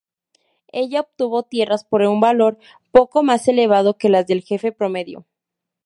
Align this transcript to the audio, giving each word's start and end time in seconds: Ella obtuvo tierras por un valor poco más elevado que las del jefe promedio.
Ella 0.73 1.01
obtuvo 1.01 1.43
tierras 1.43 1.83
por 1.85 2.01
un 2.01 2.19
valor 2.19 2.57
poco 2.89 3.21
más 3.21 3.47
elevado 3.47 3.99
que 3.99 4.09
las 4.09 4.25
del 4.25 4.41
jefe 4.41 4.71
promedio. 4.71 5.27